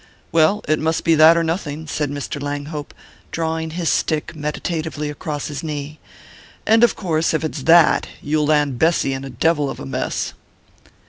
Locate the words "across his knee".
5.11-5.99